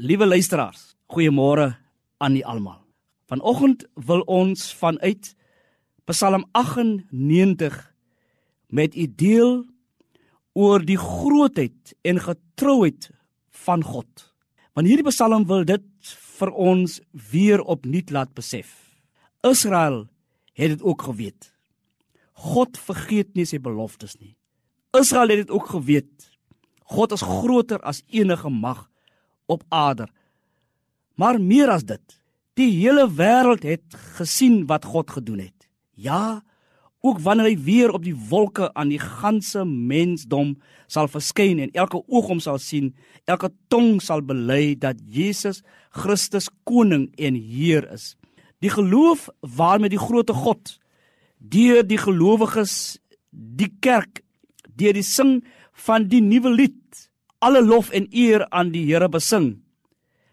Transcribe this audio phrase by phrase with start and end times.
[0.00, 1.74] Liewe luisteraars, goeiemôre
[2.16, 2.78] aan julle almal.
[3.28, 5.34] Vanoggend wil ons vanuit
[6.08, 7.74] Psalm 98
[8.72, 9.50] met u deel
[10.56, 13.10] oor die grootheid en getrouheid
[13.66, 14.32] van God.
[14.72, 15.84] Want hierdie Psalm wil dit
[16.38, 16.94] vir ons
[17.28, 18.72] weer opnuut laat besef.
[19.44, 20.06] Israel
[20.56, 21.50] het dit ook geweet.
[22.32, 24.32] God vergeet nie sy beloftes nie.
[24.96, 26.32] Israel het dit ook geweet.
[26.96, 28.88] God is groter as enige mag
[29.52, 30.08] op aarde.
[31.14, 32.02] Maar meer as dit,
[32.58, 35.68] die hele wêreld het gesien wat God gedoen het.
[35.94, 36.42] Ja,
[37.02, 40.54] ook wanneer hy weer op die wolke aan die ganse mensdom
[40.86, 42.92] sal verskyn en elke oog hom sal sien,
[43.26, 48.14] elke tong sal bely dat Jesus Christus koning en Heer is.
[48.62, 50.78] Die geloof waarmee die grootte God
[51.42, 53.00] deur die gelowiges
[53.32, 54.22] die kerk
[54.78, 55.40] deur die sing
[55.86, 57.08] van die nuwe lied
[57.42, 59.56] alle lof en eer aan die Here besing.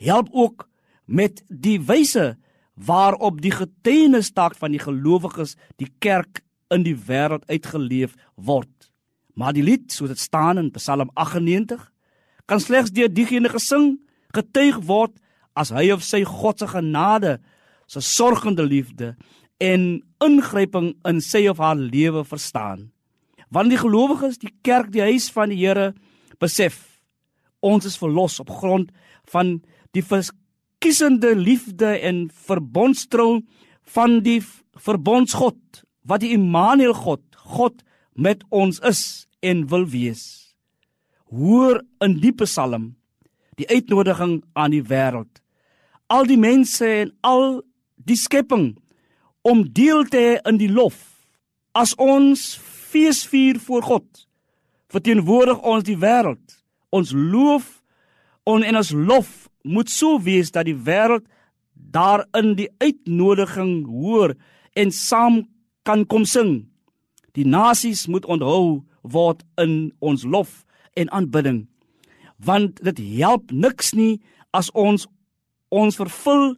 [0.00, 0.68] Help ook
[1.04, 2.34] met die wyse
[2.74, 6.42] waarop die getuienisstaak van die gelowiges die kerk
[6.74, 8.70] in die wêreld uitgeleef word.
[9.34, 11.82] Maar die lied, soos dit staan in Psalm 98,
[12.46, 13.98] kan slegs deur diegene gesing
[14.34, 15.14] getuig word
[15.54, 17.38] as hy of sy God se genade,
[17.86, 19.14] sy sorgende liefde
[19.62, 22.90] en ingryping in sy of haar lewe verstaan.
[23.54, 25.92] Wanneer die gelowiges die kerk die huis van die Here
[26.42, 26.93] besef,
[27.64, 28.90] ons is verlos op grond
[29.32, 29.56] van
[29.96, 33.42] die verkiesende liefde en verbondstrou
[33.96, 34.40] van die
[34.80, 37.22] verbondsgod wat die Immanuel God,
[37.56, 37.80] God
[38.12, 40.54] met ons is en wil wees.
[41.32, 42.94] Hoor in die Psalm
[43.58, 45.40] die uitnodiging aan die wêreld.
[46.10, 47.62] Al die mense en al
[47.96, 48.74] die skepping
[49.46, 50.98] om deel te hê in die lof
[51.74, 52.54] as ons
[52.92, 54.26] feesvier voor God
[54.94, 56.58] verteenwoordig ons die wêreld
[56.94, 57.80] ons loof
[58.46, 61.26] on, en ons lof moet so wees dat die wêreld
[61.74, 64.34] daarin die uitnodiging hoor
[64.78, 65.42] en saam
[65.84, 66.66] kan kom sing.
[67.34, 70.62] Die nasies moet onthou word in ons lof
[70.94, 71.64] en aanbidding.
[72.38, 74.20] Want dit help niks nie
[74.54, 75.08] as ons
[75.74, 76.54] ons vervul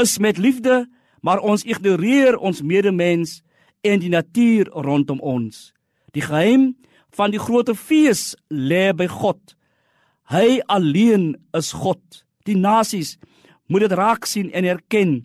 [0.00, 0.84] is met liefde,
[1.24, 3.40] maar ons ignoreer ons medemens
[3.80, 5.72] en die natuur rondom ons.
[6.12, 6.74] Die geheim
[7.16, 9.40] van die groot fees lê by God.
[10.30, 12.00] Hy alleen is God.
[12.46, 13.16] Die nasies
[13.66, 15.24] moet dit raak sien en erken.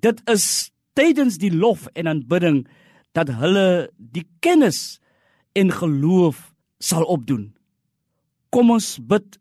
[0.00, 2.62] Dit is tydens die lof en aanbidding
[3.16, 5.00] dat hulle die kennis
[5.52, 6.48] en geloof
[6.80, 7.50] sal opdoen.
[8.48, 9.36] Kom ons bid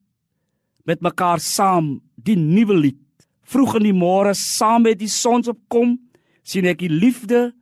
[0.88, 3.04] met mekaar saam die nuwe lied.
[3.48, 5.96] Vroeg in die môre saam met die sonsopkom
[6.44, 7.54] sien ek die liefde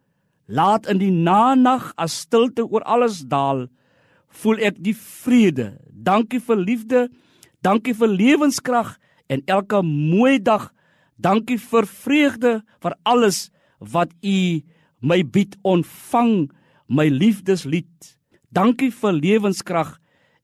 [0.45, 3.67] laat in die nag as stilte oor alles daal.
[4.41, 5.75] Voel ek die vrede.
[5.89, 7.05] Dankie vir liefde
[7.65, 8.91] Dankie vir lewenskrag
[9.25, 10.69] en elke mooi dag.
[11.17, 12.51] Dankie vir vreugde
[12.83, 13.49] vir alles
[13.79, 14.61] wat U
[15.01, 15.57] my bied.
[15.65, 16.51] Ontvang
[16.85, 18.13] my liefdeslied.
[18.53, 19.95] Dankie vir lewenskrag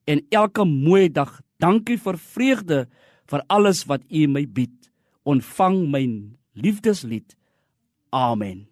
[0.10, 1.38] en elke mooi dag.
[1.62, 2.82] Dankie vir vreugde
[3.30, 4.90] vir alles wat U my bied.
[5.22, 6.04] Ontvang my
[6.58, 7.38] liefdeslied.
[8.10, 8.71] Amen.